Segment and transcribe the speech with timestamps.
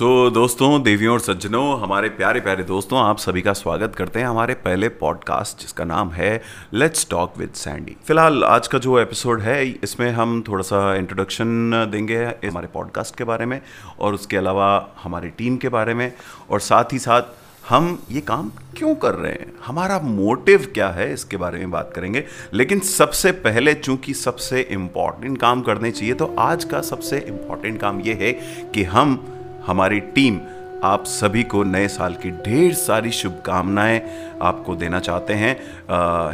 [0.00, 4.20] सो so, दोस्तों देवियों और सज्जनों हमारे प्यारे प्यारे दोस्तों आप सभी का स्वागत करते
[4.20, 6.42] हैं हमारे पहले पॉडकास्ट जिसका नाम है
[6.74, 11.70] लेट्स टॉक विद सैंडी फ़िलहाल आज का जो एपिसोड है इसमें हम थोड़ा सा इंट्रोडक्शन
[11.92, 13.60] देंगे हमारे पॉडकास्ट के बारे में
[14.00, 16.12] और उसके अलावा हमारी टीम के बारे में
[16.50, 17.22] और साथ ही साथ
[17.68, 19.52] हम ये काम क्यों कर रहे हैं?
[19.66, 21.12] हमारा मोटिव क्या है?
[21.12, 22.24] इसके बारे में बात करेंगे।
[22.54, 28.00] लेकिन सबसे पहले चूँकि सबसे इंपॉर्टेंट काम करने चाहिए तो आज का सबसे इंपॉर्टेंट काम
[28.00, 28.32] ये है
[28.74, 29.36] कि हम
[29.70, 30.38] हमारी टीम
[30.84, 34.00] आप सभी को नए साल की ढेर सारी शुभकामनाएँ
[34.42, 35.52] आपको देना चाहते हैं।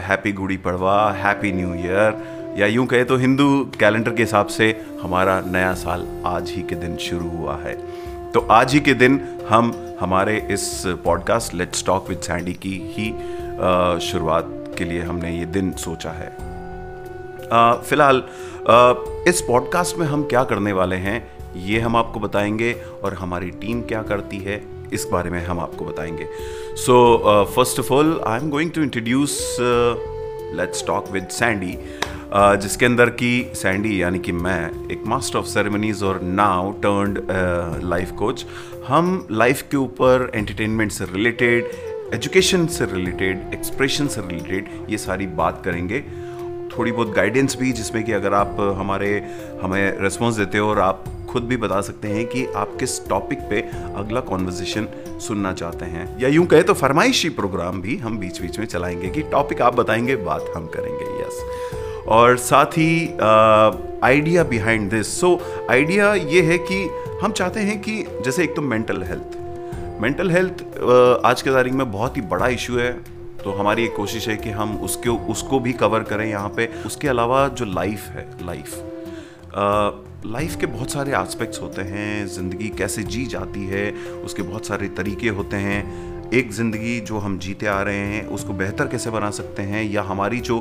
[0.02, 3.48] Happy Gudi Padwa happy new year या यूँ कहे तो हिंदू
[3.80, 4.70] कैलेंडर के हिसाब से
[5.02, 7.74] हमारा नया साल आज ही के दिन शुरू हुआ है।
[8.32, 13.10] तो आज ही के दिन हम, हमारे इस podcast let's talk with Sandy की ही
[14.08, 16.34] शुरुआत के लिए हमने ये दिन सोचा है।
[17.82, 18.22] फ़िलहाल
[19.28, 21.35] इस पॉडकास्ट में हम क्या करने वाले हैं?
[21.64, 22.72] ये हम आपको बताएँगे
[23.04, 24.62] और हमारी टीम क्या करती है,
[24.92, 26.26] इस बारे में हम आपको बताएँगे।
[26.76, 29.56] So first of all I am going to introduce
[30.56, 31.76] let's talk with Sandy
[32.34, 37.20] जिसके अंदर की सैंडी यानी कि मैं, एक मास्टर ऑफ़ सेरेमनीज और नाउ टर्नड
[37.84, 38.46] लाइफ कोच
[38.88, 41.70] हम लाइफ के ऊपर एंटरटेनमेंट से रिलेटेड
[42.14, 46.00] एजुकेशन से रिलेटेड एक्सप्रेशन से रिलेटेड ये सारी बात करेंगे।
[46.78, 49.10] थोड़ी बहुत गाइडेंस भी जिसमें कि अगर आप हमारे,
[49.62, 51.04] हमें रिस्पॉन्स देते हो और आप
[51.36, 53.60] खुद भी बता सकते हैं कि आप किस टॉपिक पे
[53.96, 54.86] अगला कॉन्वर्जेशन
[55.20, 59.08] सुनना चाहते हैं। या यूँ कहे तो फरमाइशी प्रोग्राम भी हम बीच बीच में चलाएँगे
[59.08, 63.08] कि टॉपिक आप बताएँगे, बात हम करेंगे यस और साथ ही
[64.04, 65.38] idea behind this so
[65.70, 66.82] idea ये है कि
[67.22, 69.36] हम चाहते हैं कि जैसे एक तो मेंटल हेल्थ
[70.02, 70.64] मेंटल हेल्थ
[71.24, 72.92] आज के तारीख में बहुत ही बड़ा इशू है।
[73.44, 77.08] तो हमारी एक कोशिश है कि हम उसके, उसको भी कवर करें यहाँ पे। उसके
[77.08, 78.74] अलावा जो लाइफ है लाइफ
[80.26, 83.90] लाइफ के बहुत सारे एस्पेक्ट्स होते हैं ज़िंदगी कैसे जी जाती है
[84.24, 88.52] उसके बहुत सारे तरीके होते हैं। एक ज़िंदगी जो हम जीते आ रहे हैं उसको
[88.52, 90.58] बेहतर कैसे बना सकते हैं या हमारी जो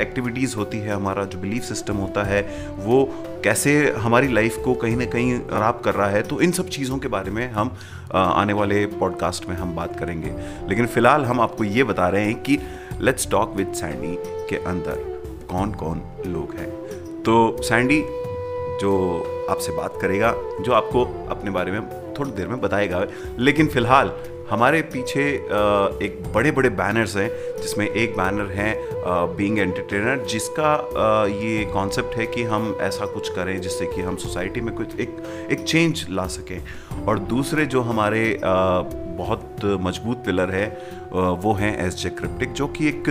[0.00, 2.42] एक्टिविटीज़ होती है हमारा जो बिलीफ सिस्टम होता है
[2.76, 3.02] वो
[3.44, 6.98] कैसे हमारी लाइफ को कहीं ना कहीं खराब कर रहा है तो इन सब चीज़ों
[6.98, 7.76] के बारे में हम
[8.14, 10.34] आ, आने वाले पॉडकास्ट में हम बात करेंगे।
[10.68, 12.58] लेकिन फ़िलहाल हम आपको ये बता रहे हैं कि
[13.00, 14.16] लेट्स टॉक विद सैंडी
[14.50, 15.04] के अंदर
[15.50, 16.70] कौन कौन लोग हैं।
[17.22, 18.02] तो सैंडी
[18.80, 23.06] जो आपसे बात करेगा, जो आपको अपने बारे में थोड़ी देर में बताएगा।
[23.38, 24.12] लेकिन फ़िलहाल,
[24.50, 25.22] हमारे पीछे
[26.02, 27.28] एक बड़े बड़े बैनर्स हैं,
[27.62, 28.70] जिसमें एक बैनर है
[29.36, 30.72] बीइंग एंटरटेनर जिसका
[31.28, 35.16] ये कॉन्सेप्ट है कि हम ऐसा कुछ करें जिससे कि हम सोसाइटी में कुछ एक
[35.52, 40.66] एक चेंज ला सकें। और दूसरे जो हमारे बहुत मज़बूत पिलर है
[41.12, 43.04] वो हैं एस जे क्रिप्टिक जो कि एक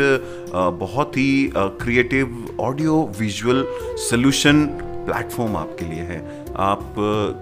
[0.80, 3.66] बहुत ही creative audio visual
[4.10, 4.66] solution
[5.08, 6.20] platform आपके लिए है।
[6.62, 6.96] आप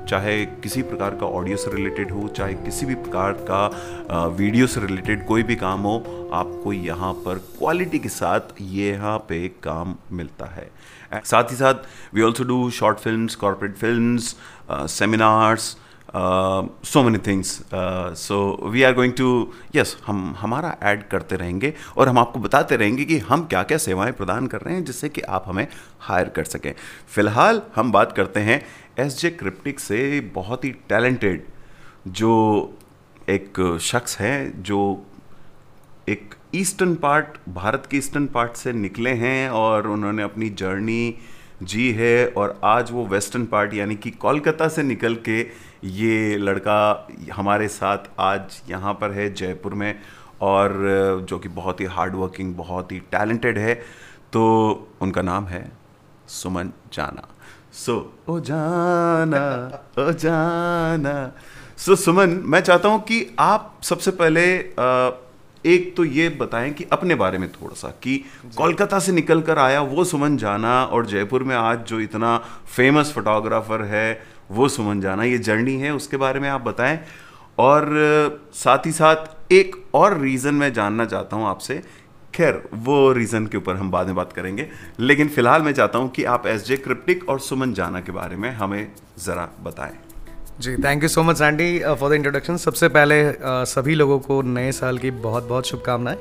[0.09, 4.81] चाहे किसी प्रकार का ऑडियो से रिलेटेड हो, चाहे किसी भी प्रकार का वीडियो से
[4.81, 5.98] रिलेटेड कोई भी काम हो,
[6.34, 10.70] आपको यहाँ पर क्वालिटी के साथ यहाँ पे काम मिलता है।
[11.16, 15.76] साथ ही साथ we also do short film corporate film seminars
[16.13, 17.49] so many things
[18.19, 22.75] so we are going to yes हम, हमारा ऐड करते रहेंगे और हम आपको बताते
[22.75, 25.67] रहेंगे कि हम क्या क्या सेवाएँ प्रदान कर रहे हैं जिससे कि आप हमें
[25.99, 26.73] हायर कर सकें।
[27.07, 28.61] फ़िलहाल हम बात करते हैं
[28.99, 31.45] एस जे क्रिप्टिक से बहुत ही टैलेंटेड
[32.07, 32.33] जो
[33.29, 35.05] एक शख्स हैं, जो
[36.09, 41.16] एक ईस्टर्न पार्ट भारत के ईस्टर्न पार्ट से निकले हैं और उन्होंने अपनी जर्नी
[41.63, 45.39] जी है और आज वो वेस्टर्न पार्ट यानी कि कोलकाता से निकल के
[45.83, 49.99] ये लड़का हमारे साथ आज यहाँ पर है जयपुर में
[50.41, 50.73] और
[51.29, 53.73] जो कि बहुत ही हार्ड वर्किंग बहुत ही टैलेंटेड है।
[54.33, 54.43] तो
[55.01, 55.71] उनका नाम है
[56.27, 57.27] सुमन जाना।
[57.73, 59.43] सो so, ओ जाना
[59.99, 61.31] ओ जाना।
[61.77, 65.09] सो so, सुमन मैं चाहता हूँ कि आप सबसे पहले आ,
[65.66, 68.18] एक तो ये बताएँ कि अपने बारे में थोड़ा सा कि
[68.58, 72.38] कोलकाता से निकल कर आया वो सुमन जाना और जयपुर में आज जो इतना
[72.76, 74.22] फ़ेमस फोटोग्राफर है,
[74.52, 77.00] वो सुमन जाना, ये जर्नी है, उसके बारे में आप बताएँ।
[77.59, 77.90] और
[78.53, 81.82] साथ ही साथ एक और रीज़न मैं जानना चाहता हूँ आपसे।
[82.35, 84.68] खैर, वो रीज़न के ऊपर हम बाद में बात करेंगे।
[85.00, 88.35] लेकिन फ़िलहाल मैं चाहता हूँ कि आप एस जे क्रिप्टिक और सुमन जाना के बारे
[88.35, 90.04] में हमें ज़रा बताएँ।
[90.61, 94.41] जी thank you so much Andy for the introduction सबसे पहले uh, सभी लोगों को
[94.41, 96.17] नए साल की बहुत बहुत शुभकामनाएँ।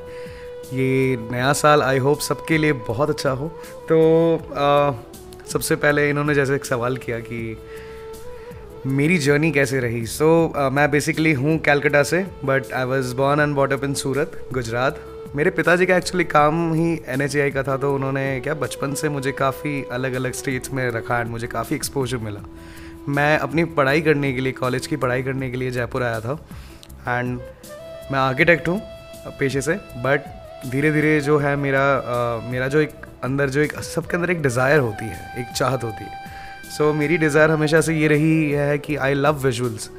[0.73, 3.47] ये नया साल आई होप सबके लिए बहुत अच्छा हो।
[3.91, 3.99] तो
[4.37, 7.57] uh, सबसे पहले इन्होंने जैसे एक सवाल किया कि
[8.85, 10.05] मेरी जर्नी कैसे रही?
[10.05, 13.93] सो so, uh, मैं बेसिकली हूँ कैलकटा से but I was born and brought up in
[13.93, 15.03] Surat Gujarat.
[15.35, 19.31] मेरे पिताजी का एक्चुअली काम ही NHAI का था तो उन्होंने क्या बचपन से मुझे
[19.31, 22.43] काफ़ी अलग अलग स्टेट्स में रखा एंड मुझे काफ़ी एक्सपोजर मिला।
[23.09, 26.37] मैं अपनी पढ़ाई करने के लिए कॉलेज की पढ़ाई करने के लिए जयपुर आया था।
[27.07, 27.39] एंड
[28.11, 28.79] मैं आर्किटेक्ट हूँ
[29.39, 29.73] पेशे से
[30.03, 30.25] बट
[30.71, 32.91] धीरे धीरे जो है मेरा uh, मेरा जो एक
[33.23, 36.23] अंदर जो एक सबके अंदर एक डिज़ायर होती है एक चाहत होती है।
[36.69, 39.89] सो so, मेरी डिज़ायर हमेशा से ये रही है कि आई लव विजुअल्स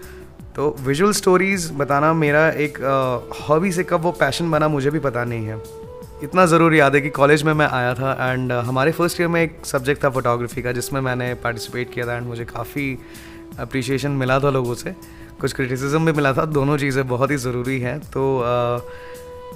[0.57, 2.79] तो विजुअल स्टोरीज़ बताना मेरा एक
[3.41, 5.57] हॉबी से कब वो पैशन बना मुझे भी पता नहीं है।
[6.23, 9.29] इतना ज़रूर याद है कि कॉलेज में मैं आया था एंड uh, हमारे फ़र्स्ट ईयर
[9.29, 12.87] में एक सब्जेक्ट था फोटोग्राफी का जिसमें मैंने पार्टिसिपेट किया था एंड मुझे काफ़ी
[13.61, 14.95] अप्रिशिएशन मिला था लोगों से।
[15.41, 18.83] कुछ क्रिटिसिज्म भी मिला था दोनों चीज़ें बहुत ही ज़रूरी हैं। तो uh,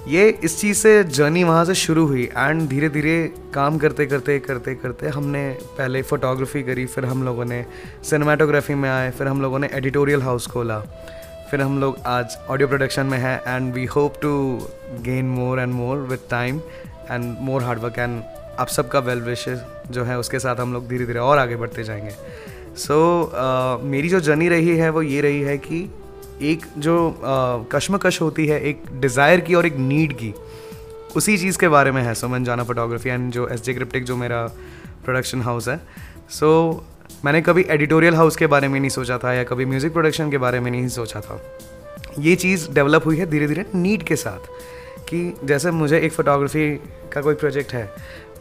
[0.07, 3.15] ये इस चीज़ से जर्नी वहाँ से शुरू हुई एंड धीरे धीरे
[3.53, 7.63] काम करते करते करते करते हमने पहले फ़ोटोग्राफी करी फिर हम लोगों ने
[8.09, 10.81] सिनेमाटोग्राफी में आए फिर हम लोगों ने एडिटोरियल हाउस खोला।
[11.51, 14.29] फिर हम लोग आज ऑडियो प्रोडक्शन में हैं and we hope to
[15.01, 16.61] gain more and more with time
[17.11, 18.21] and more hard work and
[18.59, 19.61] आप सबका वेल विशेज
[19.91, 22.09] जो है उसके साथ हम लोग धीरे धीरे और आगे बढ़ते जाएँगे।
[22.77, 25.89] सो so, uh, मेरी जो जर्नी रही है वो ये रही है कि
[26.41, 30.33] एक जो uh, कश्मकश होती है एक डिज़ायर की और एक नीड की
[31.15, 34.17] उसी चीज़ के बारे में है सुमन जाना फोटोग्राफी एंड जो एस जे क्रिप्टिक जो
[34.17, 34.45] मेरा
[35.05, 35.81] प्रोडक्शन हाउस है।
[36.29, 39.93] सो so, मैंने कभी एडिटोरियल हाउस के बारे में नहीं सोचा था या कभी म्यूज़िक
[39.93, 41.39] प्रोडक्शन के बारे में नहीं सोचा था।
[42.19, 44.47] ये चीज़ डेवलप हुई है धीरे धीरे नीड के साथ
[45.09, 46.69] कि जैसे मुझे एक फ़ोटोग्राफी
[47.13, 47.83] का कोई प्रोजेक्ट है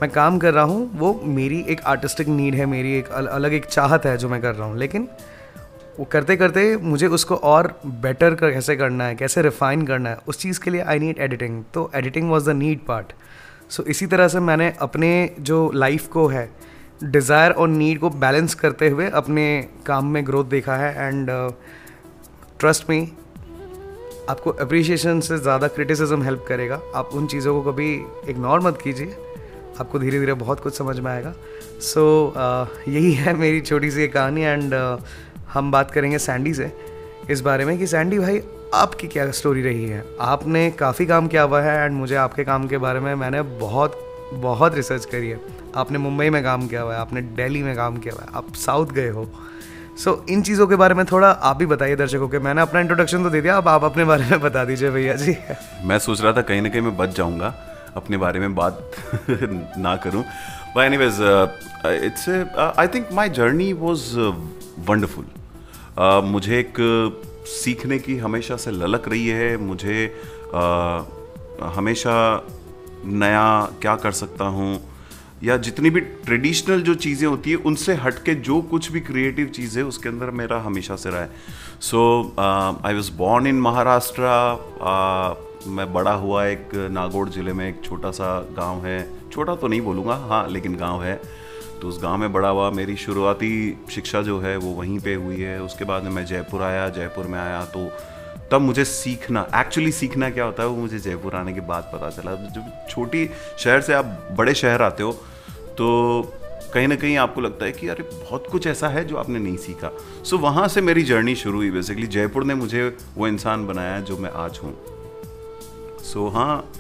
[0.03, 3.53] मैं काम कर रहा हूँ वो मेरी एक आर्टिस्टिक नीड है मेरी एक अल, अलग
[3.53, 5.09] एक चाहत है जो मैं कर रहा हूँ। लेकिन
[5.99, 10.19] वो करते करते मुझे उसको और बेटर कर कैसे करना है कैसे रिफाइन करना है
[10.29, 13.13] उस चीज़ के लिए आई नीड एडिटिंग तो editing was the need part
[13.71, 16.49] so इसी तरह से मैंने अपने जो लाइफ को है
[17.05, 19.45] डिज़ायर और नीड को बैलेंस करते हुए अपने
[19.87, 21.31] काम में ग्रोथ देखा है एंड
[22.61, 23.01] ट्रस्ट मी
[24.29, 27.93] आपको अप्रिशिएशन से ज़्यादा क्रिटिसिज्म हेल्प करेगा। आप उन चीज़ों को कभी
[28.29, 29.17] इग्नोर मत कीजिए।
[29.81, 31.33] आपको धीरे धीरे बहुत कुछ समझ में आएगा।
[31.81, 35.01] सो so, uh, यही है मेरी छोटी सी कहानी एंड uh,
[35.53, 36.71] हम बात करेंगे सैंडी से
[37.31, 38.43] इस बारे में कि सैंडी भाई
[38.75, 40.05] आपकी क्या स्टोरी रही है?
[40.21, 43.99] आपने काफ़ी काम किया हुआ है एंड मुझे आपके काम के बारे में मैंने बहुत
[44.33, 45.41] बहुत रिसर्च करी है।
[45.77, 48.55] आपने मुंबई में काम किया हुआ है आपने दिल्ली में काम किया हुआ है आप
[48.57, 49.27] साउथ गए हो।
[49.99, 52.81] सो so, इन चीज़ों के बारे में थोड़ा आप भी बताइए दर्शकों के। मैंने अपना
[52.81, 55.37] इंट्रोडक्शन तो दे दिया अब आप अपने बारे में बता दीजिए भैया जी।
[55.85, 57.55] मैं सोच रहा था कहीं ना कहीं मैं बच जाऊँगा
[57.97, 58.91] अपने बारे में बात
[59.79, 60.23] ना करूँ।
[60.77, 61.21] But anyways
[62.05, 62.29] it's
[62.79, 64.05] I think my journey was
[64.89, 65.27] wonderful
[66.25, 66.75] मुझे एक
[67.47, 69.97] सीखने की हमेशा से ललक रही है मुझे
[70.55, 71.01] uh,
[71.77, 72.15] हमेशा
[73.05, 74.79] नया क्या कर सकता हूँ?
[75.45, 79.47] या जितनी भी ट्रेडिशनल जो चीज़ें होती है, उनसे हट के जो कुछ भी क्रिएटिव
[79.49, 81.31] चीज़ है, उसके अंदर मेरा हमेशा से रहा है।
[81.81, 84.23] So I was born in Maharashtra
[85.69, 89.81] मैं बड़ा हुआ एक नागौर ज़िले में, एक छोटा सा गाँव है। छोटा तो नहीं
[89.81, 91.21] बोलूँगा हाँ लेकिन गाँव है।
[91.81, 95.41] तो उस गाँव में बड़ा हुआ, मेरी शुरुआती शिक्षा जो है, वो वहीं पे हुई
[95.41, 97.91] है। उसके बाद में जयपुर आया, जयपुर में आया तो
[98.53, 102.11] तब मुझे सीखना एक्चुअली सीखना क्या होता है वो मुझे जयपुर आने के बाद पता
[102.11, 104.05] चला। जब छोटी शहर से आप
[104.39, 105.13] बड़े शहर आते हो
[105.79, 105.89] तो
[106.75, 109.57] कहीं ना कहीं आपको लगता है कि अरे बहुत कुछ ऐसा है जो आपने नहीं
[109.57, 109.89] सीखा।
[110.25, 112.87] सो so, वहाँ से मेरी जर्नी शुरू हुई बेसिकली जयपुर ने मुझे
[113.17, 114.75] वो इंसान बनाया जो मैं आज हूँ।
[116.05, 116.73] सो so, हाँ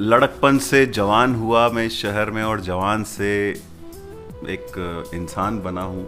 [0.00, 3.32] लड़कपन से जवान हुआ मैं शहर में और जवान से
[4.48, 6.04] एक इंसान बना हूँ।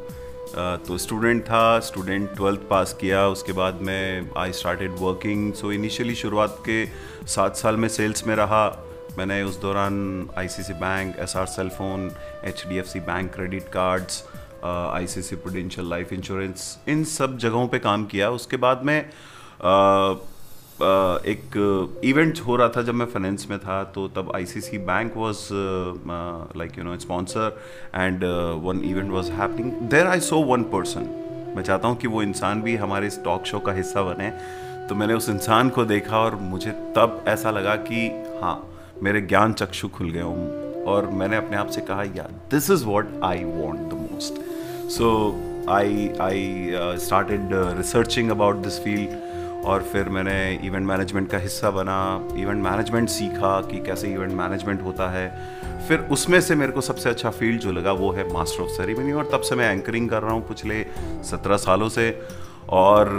[0.54, 6.14] तो स्टूडेंट था स्टूडेंट ट्वेल्थ पास किया उसके बाद मैं I started working so initially
[6.14, 6.84] शुरुआत के
[7.26, 8.66] सात साल में सेल्स में रहा।
[9.18, 9.96] मैंने उस दौरान
[10.38, 12.10] ICC bank S R cell phone
[12.44, 14.22] H D F C bank credit cards
[14.64, 18.98] I C C prudential life insurance इन सब जगहों पे काम किया। उसके बाद में
[19.02, 20.16] uh,
[20.82, 25.48] एक इवेंट हो रहा था जब मैं फाइनेंस में था तो तब ICC bank was
[26.56, 27.56] like you know sponsor
[27.94, 28.24] and
[28.64, 31.08] one event was happening there I saw one person
[31.56, 34.30] मैं चाहता हूँ कि वो इंसान भी हमारे इस टॉक शो का हिस्सा बने।
[34.88, 38.06] तो मैंने उस इंसान को देखा और मुझे तब ऐसा लगा कि
[38.42, 38.56] हाँ
[39.02, 42.84] मेरे ज्ञान चक्षु खुल गए हूँ। और मैंने अपने आप से कहा या this is
[42.84, 45.08] what I want the most so
[45.70, 46.70] I I
[47.04, 49.24] started researching about this field
[49.66, 51.98] और फिर मैंने इवेंट मैनेजमेंट का हिस्सा बना
[52.38, 55.28] इवेंट मैनेजमेंट सीखा कि कैसे इवेंट मैनेजमेंट होता है।
[55.88, 59.12] फिर उसमें से मेरे को सबसे अच्छा फ़ील्ड जो लगा वो है मास्टर ऑफ़ सेरेमनी
[59.12, 60.82] और तब से मैं एंकरिंग कर रहा हूँ पिछले
[61.24, 62.10] सत्रह सालों से।
[62.68, 63.10] और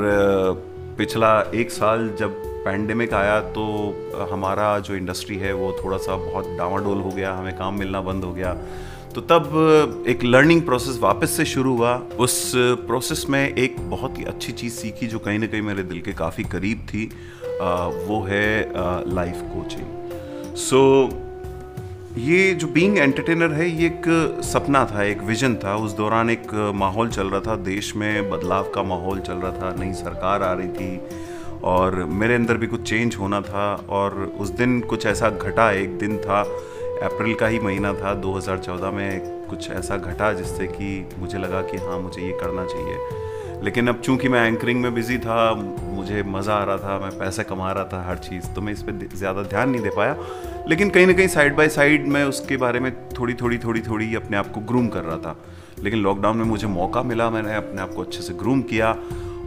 [0.98, 3.64] पिछला एक साल जब पैंडमिक आया तो
[4.32, 8.24] हमारा जो इंडस्ट्री है वो थोड़ा सा बहुत डावाडोल हो गया, हमें काम मिलना बंद
[8.24, 8.56] हो गया।
[9.18, 14.24] तो तब एक लर्निंग प्रोसेस वापस से शुरू हुआ। उस प्रोसेस में एक बहुत ही
[14.24, 17.06] अच्छी चीज़ सीखी जो कहीं ना कहीं मेरे दिल के काफ़ी करीब थी
[18.08, 18.74] वो है
[19.10, 20.84] लाइफ कोचिंग सो
[22.20, 26.54] ये जो बीइंग एंटरटेनर है, ये एक सपना था, एक विजन था। उस दौरान एक
[26.76, 30.54] माहौल चल रहा था, देश में बदलाव का माहौल चल रहा था, नई सरकार आ
[30.54, 35.30] रही थी और मेरे अंदर भी कुछ चेंज होना था और उस दिन कुछ ऐसा
[35.30, 36.44] घटा, एक दिन था
[37.04, 41.78] अप्रैल का ही महीना था 2014 में कुछ ऐसा घटा जिससे कि मुझे लगा कि
[41.78, 46.54] हाँ मुझे ये करना चाहिए। लेकिन अब चूँकि मैं एंकरिंग में बिज़ी था, मुझे मज़ा
[46.54, 49.44] आ रहा था, मैं पैसे कमा रहा था, हर चीज़ तो मैं इस पर ज़्यादा
[49.44, 50.16] ध्यान नहीं दे पाया।
[50.68, 54.14] लेकिन कहीं ना कहीं साइड बाय साइड मैं उसके बारे में थोड़ी थोड़ी थोड़ी थोड़ी
[54.16, 55.36] अपने आप को ग्रूम कर रहा था।
[55.84, 58.92] लेकिन लॉकडाउन में मुझे मौका मिला, मैंने अपने आप को अच्छे से ग्रूम किया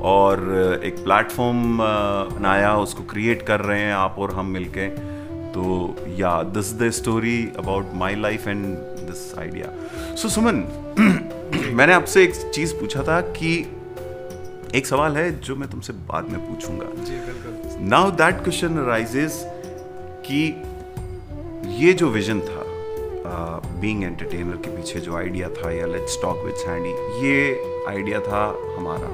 [0.03, 4.89] और एक प्लेटफॉर्म बनाया, उसको क्रिएट कर रहे हैं आप और हम मिलके।
[5.55, 9.67] तो या this the story about my life and this idea
[10.17, 10.57] so Suman
[11.75, 13.59] मैंने आपसे एक चीज़ पूछा था कि
[14.75, 16.87] एक सवाल है जो मैं तुमसे बाद में पूछूँगा।
[17.89, 19.41] नाउ दैट क्वेश्चन राइजेस
[20.27, 20.43] कि
[21.85, 22.65] ये जो विजन था
[23.81, 26.91] बीइंग uh, एंटरटेनर के पीछे जो आइडिया था या लेट्स टॉक विद सैंडी
[27.27, 28.45] ये आइडिया था
[28.79, 29.11] हमारा।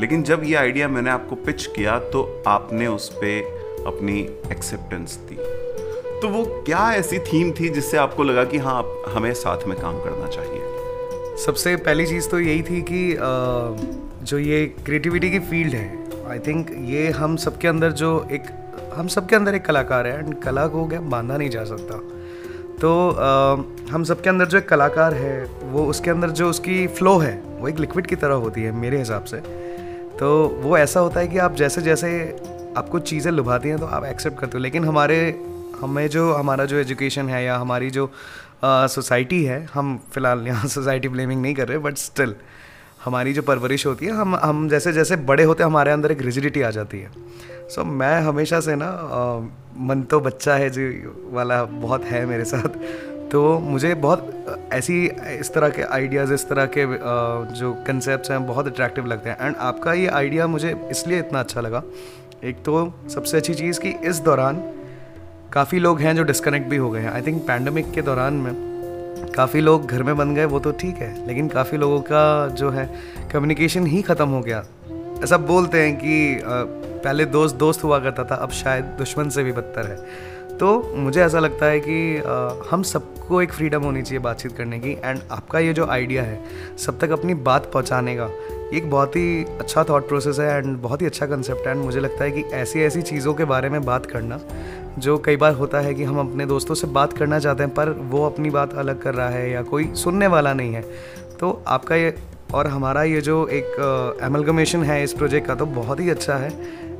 [0.00, 4.20] लेकिन जब ये आइडिया मैंने आपको पिच किया तो आपने उस पर अपनी
[4.52, 5.36] एक्सेप्टेंस दी।
[6.24, 8.82] तो वो क्या ऐसी थीम थी जिससे आपको लगा कि हाँ
[9.14, 10.60] हमें साथ में काम करना चाहिए?
[11.44, 13.16] सबसे पहली चीज़ तो यही थी कि
[14.26, 18.42] जो ये क्रिएटिविटी की फ़ील्ड है आई थिंक ये हम सबके अंदर जो एक,
[18.94, 21.98] हम सबके अंदर एक कलाकार है एंड कला को क्या बांधा नहीं जा सकता।
[22.80, 22.90] तो
[23.90, 27.68] हम सबके अंदर जो एक कलाकार है, वो उसके अंदर जो उसकी फ्लो है, वो
[27.68, 29.36] एक लिक्विड की तरह होती है मेरे हिसाब से।
[30.18, 32.18] तो वो ऐसा होता है कि आप जैसे जैसे
[32.76, 35.18] आपको चीज़ें लुभाती हैं तो आप एक्सेप्ट करते हो। लेकिन हमारे
[35.84, 38.10] हमें जो हमारा जो एजुकेशन है या हमारी जो
[38.64, 42.34] सोसाइटी uh, है हम फ़िलहाल यहाँ सोसाइटी ब्लेमिंग नहीं कर रहे बट स्टिल
[43.04, 46.22] हमारी जो परवरिश होती है हम हम जैसे जैसे बड़े होते हैं हमारे अंदर एक
[46.22, 49.40] रिजिडिटी आ जाती है। सो so, मैं हमेशा से ना आ,
[49.86, 50.86] मन तो बच्चा है जी
[51.32, 52.78] वाला बहुत है मेरे साथ
[53.32, 54.96] तो मुझे बहुत ऐसी
[55.40, 56.86] इस तरह के आइडियाज़ इस तरह के
[57.54, 61.60] जो कंसेप्ट हैं बहुत अट्रैक्टिव लगते हैं। एंड आपका ये आइडिया मुझे इसलिए इतना अच्छा
[61.60, 61.82] लगा
[62.44, 62.74] एक तो
[63.14, 64.62] सबसे अच्छी चीज़ कि इस दौरान
[65.54, 68.54] काफ़ी लोग हैं जो डिस्कनेक्ट भी हो गए हैं। आई थिंक पैंडमिक के दौरान में
[69.34, 72.70] काफ़ी लोग घर में बन गए, वो तो ठीक है, लेकिन काफ़ी लोगों का जो
[72.70, 72.88] है
[73.32, 74.64] कम्युनिकेशन ही ख़त्म हो गया।
[75.24, 79.52] ऐसा बोलते हैं कि पहले दोस्त दोस्त हुआ करता था, अब शायद दुश्मन से भी
[79.52, 84.56] बदतर है। तो मुझे ऐसा लगता है कि हम सबको एक फ्रीडम होनी चाहिए बातचीत
[84.56, 86.38] करने की एंड आपका ये जो आइडिया है,
[86.78, 88.30] सब तक अपनी बात पहुँचाने का
[88.74, 92.00] एक बहुत ही अच्छा थॉट प्रोसेस है एंड बहुत ही अच्छा कंसेप्ट है। एंड मुझे
[92.00, 94.40] लगता है कि ऐसी ऐसी चीज़ों के बारे में बात करना
[94.98, 97.90] जो कई बार होता है कि हम अपने दोस्तों से बात करना चाहते हैं, पर
[98.10, 100.82] वो अपनी बात अलग कर रहा है या कोई सुनने वाला नहीं है।
[101.40, 102.14] तो आपका ये
[102.54, 106.50] और हमारा ये जो एक एमलगमेशन है इस प्रोजेक्ट का तो बहुत ही अच्छा है।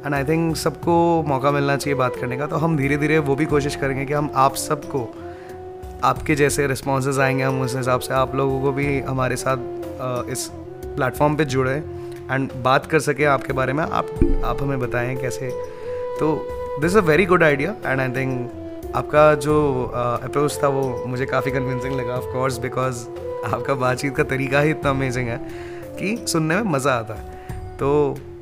[0.07, 3.35] एंड आई थिंक सबको मौका मिलना चाहिए बात करने का। तो हम धीरे धीरे वो
[3.35, 5.09] भी कोशिश करेंगे कि हम आप सबको,
[6.05, 10.47] आपके जैसे रिस्पॉन्सेज आएँगे, हम उस हिसाब से आप लोगों को भी हमारे साथ इस
[10.87, 11.83] प्लेटफॉर्म पे जुड़े।
[12.31, 14.09] एंड बात कर सके आपके बारे में। आप
[14.45, 15.51] आप हमें बताएँ कैसे।
[16.21, 19.57] तो this a very good idea and I think आपका जो
[20.23, 23.05] अप्रोच uh, था वो मुझे काफ़ी कन्विंसिंग लगा ऑफ़ कोर्स बिकॉज़
[23.55, 25.37] आपका बातचीत का तरीका ही इतना अमेजिंग है
[25.99, 27.91] कि सुनने में मज़ा आता है। तो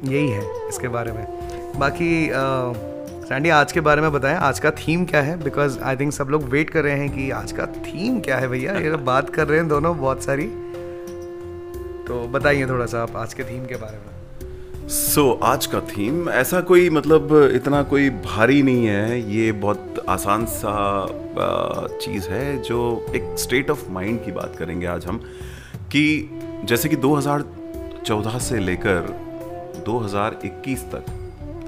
[0.05, 1.27] यही है इसके बारे में।
[1.79, 5.43] बाकी सैंडी uh, आज के बारे में बताएँ आज का थीम क्या है?
[5.43, 8.49] बिकॉज़ आई थिंक सब लोग वेट कर रहे हैं कि आज का थीम क्या है
[8.49, 8.79] भैया?
[8.79, 10.47] ये बात कर रहे हैं दोनों बहुत सारी।
[12.09, 14.12] तो बताइए थोड़ा सा आप आज के थीम के बारे में।
[14.93, 20.05] सो so, आज का थीम ऐसा कोई मतलब इतना कोई भारी नहीं है ये बहुत
[20.09, 20.75] आसान सा
[22.01, 25.19] चीज़ है जो एक स्टेट ऑफ़ माइंड की बात करेंगे आज हम
[25.93, 26.31] कि
[26.65, 29.09] जैसे कि 2014 से लेकर
[29.89, 31.05] 2021 तक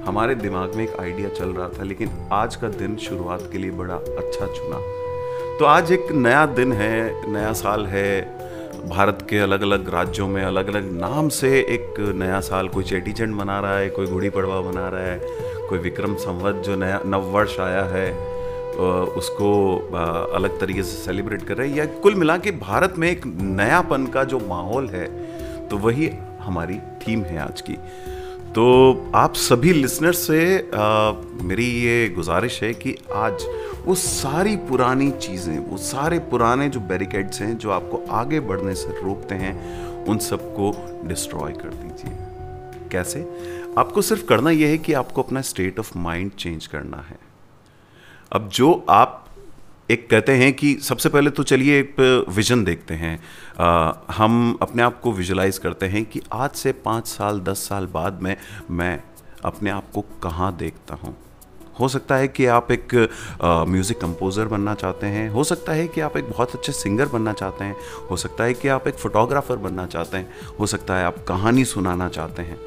[0.06, 3.70] हमारे दिमाग में एक आइडिया चल रहा था लेकिन आज का दिन शुरुआत के लिए
[3.70, 4.78] बड़ा अच्छा चुना।
[5.58, 8.43] तो आज एक नया दिन है नया साल है
[8.84, 13.34] भारत के अलग अलग राज्यों में अलग अलग नाम से एक नया साल कोई चेटीचंड
[13.34, 15.18] मना रहा है, कोई गुड़ी पड़वा मना रहा है,
[15.68, 18.10] कोई विक्रम संवत जो नया नववर्ष आया है
[19.16, 19.50] उसको
[20.34, 24.06] अलग तरीके से सेलिब्रेट कर रहे हैं। या कुल मिला के भारत में एक नयापन
[24.06, 25.06] का जो माहौल है
[25.68, 26.10] तो वही
[26.40, 27.76] हमारी थीम है आज की।
[28.54, 33.32] तो आप सभी लिसनर्स से आ, मेरी ये गुजारिश है कि आज
[33.84, 38.88] वो सारी पुरानी चीज़ें वो सारे पुराने जो बैरिकेड्स हैं जो आपको आगे बढ़ने से
[38.88, 42.16] रोकते हैं उन सबको डिस्ट्रॉय कर दीजिए।
[42.88, 43.20] कैसे?
[43.78, 47.18] आपको सिर्फ़ करना यह है कि आपको अपना स्टेट ऑफ़ माइंड चेंज करना है।
[48.32, 49.23] अब जो आप
[49.90, 53.18] एक कहते हैं कि सबसे पहले तो चलिए एक विजन देखते हैं।
[53.60, 57.86] आ, हम अपने आप को विजुलाइज करते हैं कि आज से पाँच साल दस साल
[57.86, 58.36] बाद में
[58.70, 58.98] मैं
[59.44, 61.16] अपने आप को कहाँ देखता हूँ।
[61.80, 62.94] हो सकता है कि आप एक
[63.68, 67.32] म्यूज़िक कंपोज़र बनना चाहते हैं। हो सकता है कि आप एक बहुत अच्छे सिंगर बनना
[67.32, 67.76] चाहते हैं।
[68.10, 71.64] हो सकता है कि आप एक फ़ोटोग्राफ़र बनना चाहते हैं। हो सकता है आप कहानी
[71.64, 72.58] सुनाना चाहते हैं।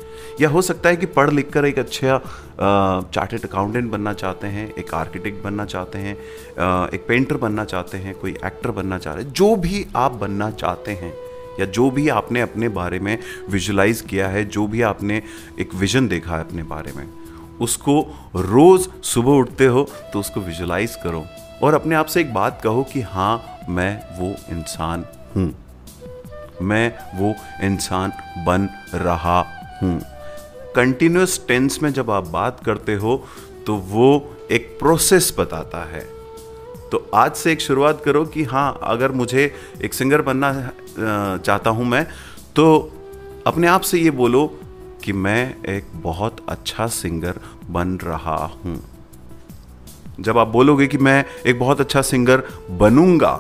[0.42, 2.18] या हो सकता है कि पढ़ लिख कर एक अच्छा
[3.14, 6.16] चार्टेड अकाउंटेंट बनना चाहते हैं, एक आर्किटेक्ट बनना चाहते हैं
[6.90, 10.50] एक पेंटर बनना चाहते हैं, कोई एक्टर बनना चाह रहे हैं, जो भी आप बनना
[10.54, 11.14] चाहते हैं,
[11.60, 13.18] या जो भी आपने अपने बारे में
[13.50, 15.22] विजुलाइज किया है, जो भी आपने
[15.60, 17.08] एक विजन देखा है अपने बारे में,
[17.62, 18.00] उसको
[18.36, 21.26] रोज़ सुबह उठते हो तो उसको विजुलाइज करो
[21.64, 25.54] और अपने आप से एक बात कहो कि हाँ मैं वो इंसान हूँ,
[26.62, 28.12] मैं वो इंसान
[28.46, 29.40] बन रहा
[29.82, 30.00] हूँ।
[30.78, 33.24] कंटिन्यूस टेंस में जब आप बात करते हो
[33.66, 34.10] तो वो
[34.52, 36.02] एक प्रोसेस बताता है।
[36.92, 39.52] तो आज से एक शुरुआत करो कि हाँ अगर मुझे
[39.84, 40.52] एक सिंगर बनना
[41.38, 42.06] चाहता हूँ मैं
[42.56, 42.68] तो
[43.48, 44.46] अपने आप से ये बोलो
[45.04, 48.80] कि मैं एक बहुत अच्छा सिंगर बन रहा हूँ।
[50.20, 52.44] जब आप बोलोगे कि मैं एक बहुत अच्छा सिंगर
[52.80, 53.36] बनूँगा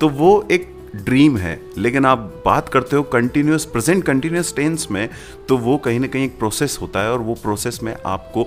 [0.00, 5.08] तो वो एक ड्रीम है, लेकिन आप बात करते हो कंटिन्यूस प्रेजेंट कंटिन्यूस टेंस में
[5.48, 8.46] तो वो कहीं ना कहीं एक प्रोसेस होता है और वो प्रोसेस में आपको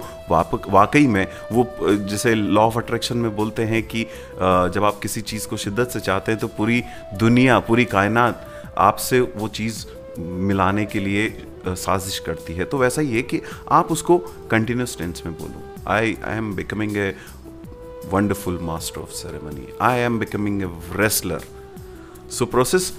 [0.71, 4.03] वाकई में वो, जैसे लॉ ऑफ़ अट्रैक्शन में बोलते हैं कि
[4.35, 6.81] जब आप किसी चीज़ को शिद्दत से चाहते हैं तो पूरी
[7.19, 8.45] दुनिया, पूरी कायनात
[8.77, 9.85] आपसे वो चीज़
[10.19, 11.29] मिलाने के लिए
[11.67, 13.41] साजिश करती है। तो वैसा ही है कि
[13.71, 14.17] आप उसको
[14.51, 17.13] कंटिन्यूस टेंस में बोलो। I I am becoming a
[18.11, 21.43] wonderful master of ceremony I am becoming a wrestler
[22.31, 22.91] so process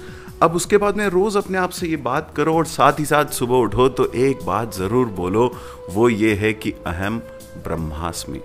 [0.43, 3.33] अब उसके बाद में रोज़ अपने आप से ये बात करो और साथ ही साथ
[3.35, 5.47] सुबह उठो तो एक बात ज़रूर बोलो,
[5.91, 7.19] वो ये है कि अहम
[7.65, 8.41] ब्रह्मास्मि।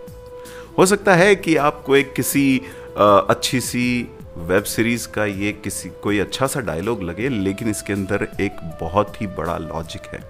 [0.78, 2.62] हो सकता है कि आपको एक किसी
[2.98, 3.86] अच्छी सी
[4.40, 9.22] वेब सीरीज़ का ये किसी, कोई अच्छा सा डायलॉग लगे, लेकिन इसके अंदर एक बहुत
[9.22, 10.24] ही बड़ा लॉजिक है।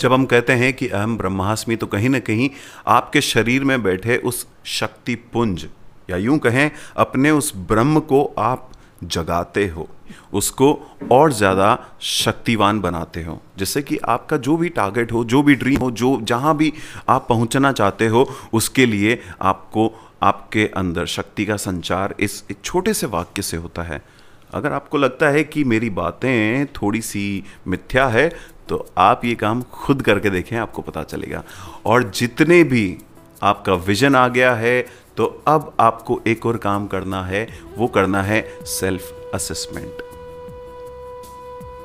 [0.00, 2.48] जब हम कहते हैं कि अहम ब्रह्मास्मि तो कहीं ना कहीं
[2.88, 5.66] आपके शरीर में बैठे उस शक्ति पुंज,
[6.10, 8.69] या यूँ कहें, अपने उस ब्रह्म को आप
[9.04, 9.88] जगाते हो,
[10.32, 10.72] उसको
[11.12, 15.80] और ज़्यादा शक्तिवान बनाते हो। जिससे कि आपका जो भी टारगेट हो, जो भी ड्रीम
[15.80, 16.72] हो, जो, जहाँ भी
[17.08, 22.94] आप पहुँचना चाहते हो, उसके लिए आपको आपके अंदर शक्ति का संचार इस एक छोटे
[22.94, 24.02] से वाक्य से होता है।
[24.50, 28.28] अगर आपको लगता है कि मेरी बातें थोड़ी सी मिथ्या है
[28.68, 31.42] तो आप ये काम खुद करके देखें, आपको पता चलेगा।
[31.86, 32.98] और जितने भी
[33.42, 34.80] आपका विजन आ गया है
[35.20, 37.46] तो अब आपको एक और काम करना है,
[37.78, 40.02] वो करना है सेल्फ असेसमेंट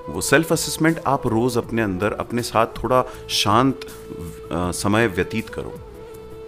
[0.10, 3.86] वो सेल्फ असेसमेंट आप रोज़ अपने अंदर, अपने साथ थोड़ा शांत
[4.54, 5.74] समय व्यतीत करो।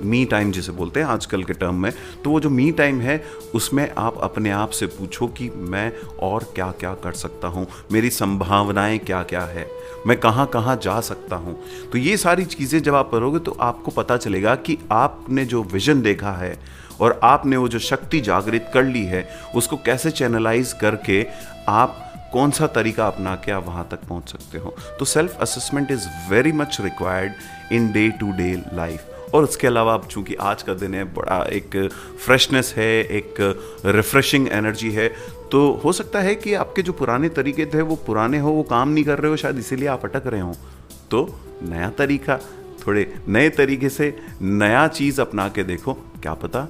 [0.02, 1.92] मी टाइम जिसे बोलते हैं आजकल के टर्म में
[2.24, 3.24] तो वो जो मी टाइम है,
[3.56, 8.10] उसमें आप अपने आप से पूछो कि मैं और क्या क्या कर सकता हूँ, मेरी
[8.10, 9.68] संभावनाएँ क्या क्या है,
[10.08, 11.60] मैं कहाँ कहाँ जा सकता हूँ।
[11.92, 16.02] तो ये सारी चीज़ें जब आप करोगे तो आपको पता चलेगा कि आपने जो विजन
[16.02, 16.58] देखा है
[17.02, 21.26] और आपने वो जो शक्ति जागृत कर ली है, उसको कैसे चैनलाइज करके
[21.70, 25.92] आप कौन सा तरीका अपना के आप वहाँ तक पहुँच सकते हो। तो self assessment
[25.92, 30.64] is very much required in day to day life और उसके अलावा अब चूँकि आज
[30.64, 31.90] का दिन है, बड़ा एक
[32.26, 33.36] फ्रेशनेस है, एक
[33.86, 35.08] रिफ्रेशिंग एनर्जी है
[35.52, 38.90] तो हो सकता है कि आपके जो पुराने तरीके थे, वो पुराने हो, वो काम
[38.90, 40.54] नहीं कर रहे हो, शायद इसीलिए आप अटक रहे हो।
[41.12, 42.38] तो नया तरीका,
[42.88, 46.68] थोड़े नए तरीके से नया चीज़ अपना के देखो, क्या पता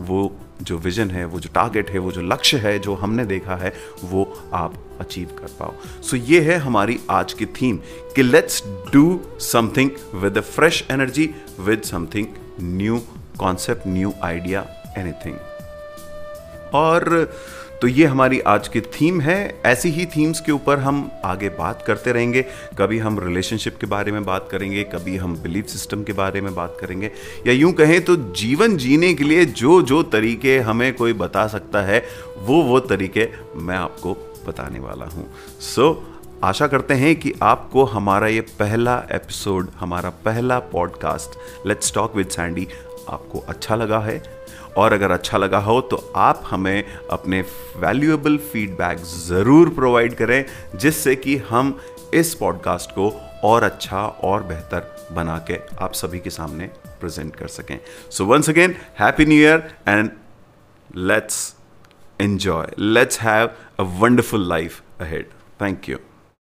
[0.00, 0.26] वो
[0.64, 3.72] जो विजन है, वो जो टारगेट है, वो जो लक्ष्य है, जो हमने देखा है,
[4.04, 7.78] वो आप अचीव कर पाओ। सो so ये है हमारी आज की थीम
[8.16, 12.26] कि let's do something with a fresh energy with something
[12.60, 13.02] new
[13.38, 14.66] concept new idea
[14.98, 15.36] anything
[16.74, 17.32] और
[17.84, 21.82] तो ये हमारी आज की थीम है। ऐसी ही थीम्स के ऊपर हम आगे बात
[21.86, 22.42] करते रहेंगे।
[22.78, 26.54] कभी हम रिलेशनशिप के बारे में बात करेंगे कभी हम बिलीफ सिस्टम के बारे में
[26.54, 27.10] बात करेंगे।
[27.46, 31.82] या यूँ कहें तो जीवन जीने के लिए जो जो तरीके हमें कोई बता सकता
[31.82, 32.02] है
[32.38, 34.14] वो वो तरीके मैं आपको
[34.48, 40.10] बताने वाला हूँ। सो so, आशा करते हैं कि आपको हमारा ये पहला एपिसोड हमारा
[40.10, 42.66] पहला podcast let's talk with Sandy
[43.08, 44.43] आपको अच्छा लगा है।
[44.76, 47.40] और अगर अच्छा लगा हो तो आप हमें अपने
[47.76, 50.44] वैल्यूएबल फीडबैक ज़रूर प्रोवाइड करें,
[50.76, 51.78] जिससे कि हम
[52.14, 53.10] इस पॉडकास्ट को
[53.44, 56.66] और अच्छा और बेहतर बना के आप सभी के सामने
[57.00, 57.78] प्रेजेंट कर सकें।
[58.10, 60.10] So once again happy new year and
[60.96, 61.54] let's
[62.22, 62.64] enjoy.
[62.78, 65.24] Let's have a wonderful life ahead.
[65.60, 65.98] Thank you.